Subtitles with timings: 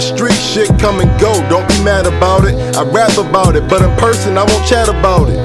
[0.00, 1.32] street shit come and go.
[1.48, 2.54] Don't be mad about it.
[2.76, 5.38] I rap about it, but in person I won't chat about it.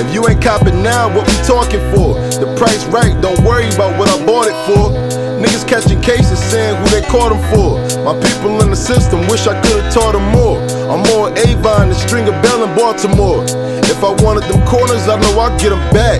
[0.00, 2.18] If you ain't copping now, what we talking for?
[2.42, 4.90] The price right, don't worry about what I bought it for.
[5.38, 7.78] Niggas catching cases saying who they caught them for.
[8.02, 10.58] My people in the system wish I could've taught them more.
[10.90, 13.44] I'm more Avon than Stringer Bell in Baltimore.
[13.86, 16.18] If I wanted them corners, I know I'd get them back.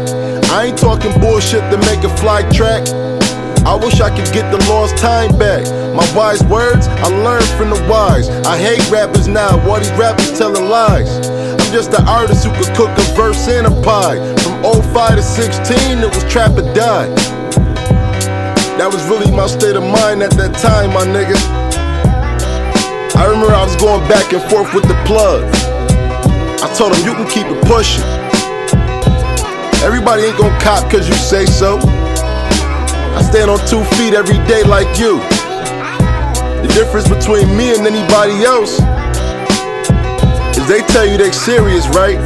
[0.54, 2.86] I ain't talking bullshit to make a fly track.
[3.64, 5.64] I wish I could get the lost time back.
[5.96, 8.28] My wise words, I learned from the wise.
[8.44, 11.08] I hate rappers now, why these rappers telling lies.
[11.28, 14.20] I'm just an artist who could cook a verse and a pie.
[14.44, 14.60] From
[14.92, 17.08] 05 to 16, it was trap or die.
[18.76, 21.40] That was really my state of mind at that time, my nigga.
[23.16, 25.40] I remember I was going back and forth with the plug.
[26.60, 28.04] I told him, you can keep it pushing.
[29.80, 31.80] Everybody ain't gonna cop cause you say so.
[33.14, 35.18] I stand on two feet every day like you.
[36.62, 38.80] The difference between me and anybody else
[40.58, 42.18] is they tell you they serious, right?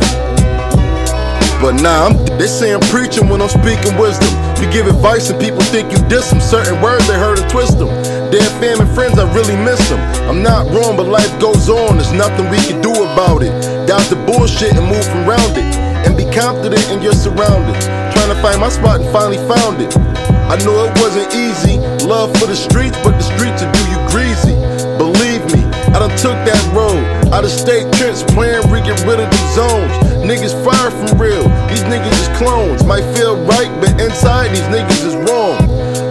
[1.60, 4.30] But nah, I'm they saying preaching when I'm speaking wisdom.
[4.62, 6.40] You give advice and people think you diss them.
[6.40, 7.88] Certain words they heard and twist them.
[8.30, 9.98] Dead fam and friends, I really miss them.
[10.30, 11.98] I'm not wrong, but life goes on.
[11.98, 13.52] There's nothing we can do about it.
[13.86, 15.66] Doubt the bullshit and move from around it.
[16.06, 17.84] And be confident in your surroundings.
[18.14, 20.27] Trying to find my spot and finally found it.
[20.48, 21.76] I know it wasn't easy.
[22.08, 24.56] Love for the streets, but the streets will do you greasy.
[24.96, 25.60] Believe me,
[25.92, 27.04] I done took that road.
[27.36, 29.92] Out of state trips, playing, we get rid of the zones.
[30.24, 32.80] Niggas far from real, these niggas is clones.
[32.88, 35.60] Might feel right, but inside these niggas is wrong.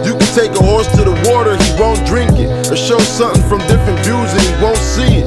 [0.06, 2.70] You can take a horse to the water, he won't drink it.
[2.70, 5.26] Or show something from different views and he won't see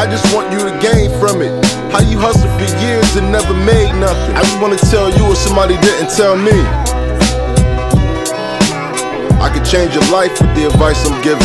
[0.00, 1.52] I just want you to gain from it.
[1.92, 4.32] How you hustle for years and never made nothing.
[4.32, 6.83] I just wanna tell you what somebody didn't tell me.
[9.74, 11.42] Change your life with the advice I'm giving.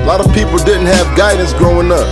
[0.00, 2.08] A lot of people didn't have guidance growing up.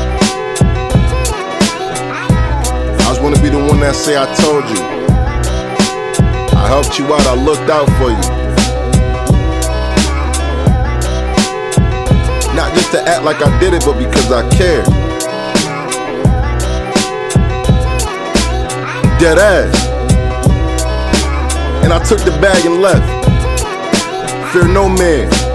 [3.00, 4.76] I just wanna be the one that say I told you.
[6.52, 8.20] I helped you out, I looked out for you.
[12.54, 14.84] Not just to act like I did it, but because I cared.
[19.18, 19.86] Dead ass.
[21.82, 23.15] And I took the bag and left.
[24.52, 25.45] Fear no man.